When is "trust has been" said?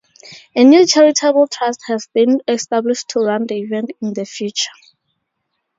1.47-2.41